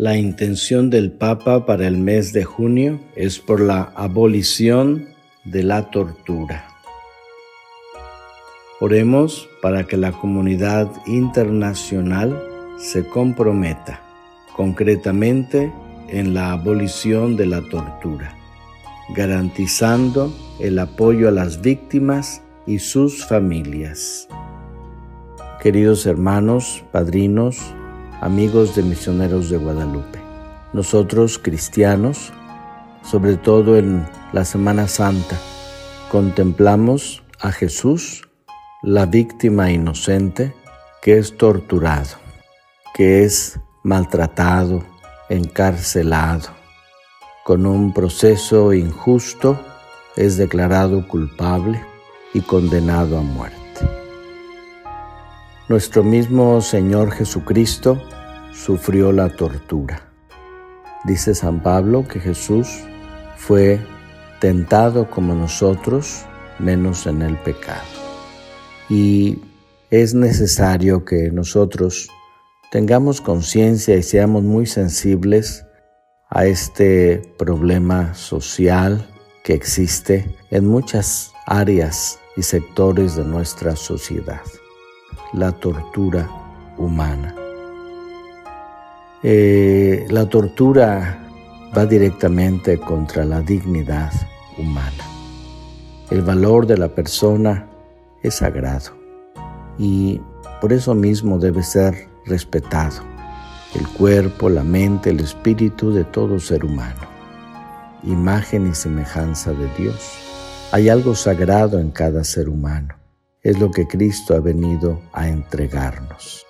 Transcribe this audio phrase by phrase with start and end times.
[0.00, 5.10] La intención del Papa para el mes de junio es por la abolición
[5.44, 6.64] de la tortura.
[8.80, 12.42] Oremos para que la comunidad internacional
[12.78, 14.00] se comprometa
[14.56, 15.70] concretamente
[16.08, 18.34] en la abolición de la tortura,
[19.14, 24.28] garantizando el apoyo a las víctimas y sus familias.
[25.62, 27.74] Queridos hermanos, padrinos,
[28.20, 30.20] amigos de misioneros de Guadalupe.
[30.72, 32.32] Nosotros cristianos,
[33.02, 35.36] sobre todo en la Semana Santa,
[36.10, 38.28] contemplamos a Jesús,
[38.82, 40.54] la víctima inocente,
[41.02, 42.16] que es torturado,
[42.94, 44.84] que es maltratado,
[45.28, 46.50] encarcelado.
[47.44, 49.58] Con un proceso injusto
[50.16, 51.82] es declarado culpable
[52.34, 53.59] y condenado a muerte.
[55.70, 58.02] Nuestro mismo Señor Jesucristo
[58.52, 60.02] sufrió la tortura.
[61.04, 62.66] Dice San Pablo que Jesús
[63.36, 63.78] fue
[64.40, 66.24] tentado como nosotros,
[66.58, 67.84] menos en el pecado.
[68.88, 69.38] Y
[69.90, 72.10] es necesario que nosotros
[72.72, 75.64] tengamos conciencia y seamos muy sensibles
[76.30, 79.06] a este problema social
[79.44, 84.42] que existe en muchas áreas y sectores de nuestra sociedad
[85.32, 86.28] la tortura
[86.76, 87.34] humana.
[89.22, 91.18] Eh, la tortura
[91.76, 94.12] va directamente contra la dignidad
[94.58, 95.04] humana.
[96.10, 97.68] El valor de la persona
[98.22, 98.90] es sagrado
[99.78, 100.20] y
[100.60, 103.02] por eso mismo debe ser respetado
[103.74, 107.08] el cuerpo, la mente, el espíritu de todo ser humano.
[108.02, 110.18] Imagen y semejanza de Dios.
[110.72, 112.99] Hay algo sagrado en cada ser humano
[113.42, 116.44] es lo que Cristo ha venido a entregarnos,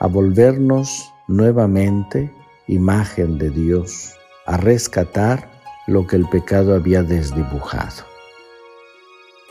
[0.00, 2.32] a volvernos nuevamente
[2.66, 5.48] imagen de Dios, a rescatar
[5.86, 8.04] lo que el pecado había desdibujado.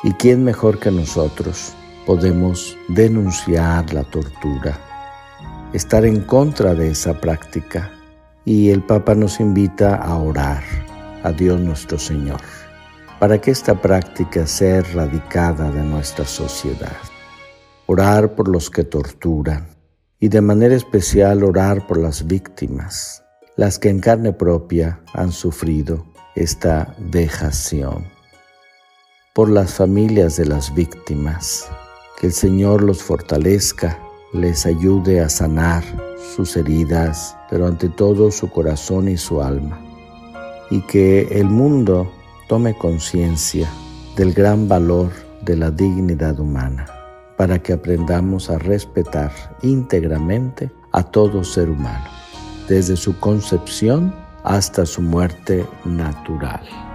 [0.03, 1.73] ¿Y quién mejor que nosotros
[2.05, 4.77] podemos denunciar la tortura,
[5.71, 7.91] estar en contra de esa práctica?
[8.43, 10.63] Y el Papa nos invita a orar
[11.23, 12.41] a Dios nuestro Señor
[13.19, 16.97] para que esta práctica sea erradicada de nuestra sociedad.
[17.87, 19.67] Orar por los que torturan
[20.19, 23.23] y de manera especial orar por las víctimas,
[23.57, 26.05] las que en carne propia han sufrido
[26.35, 28.05] esta vejación.
[29.33, 31.69] Por las familias de las víctimas,
[32.19, 33.99] que el Señor los fortalezca,
[34.33, 35.83] les ayude a sanar
[36.35, 39.79] sus heridas, pero ante todo su corazón y su alma,
[40.69, 42.11] y que el mundo
[42.47, 43.69] tome conciencia
[44.15, 45.11] del gran valor
[45.41, 46.85] de la dignidad humana
[47.37, 52.05] para que aprendamos a respetar íntegramente a todo ser humano,
[52.69, 56.94] desde su concepción hasta su muerte natural.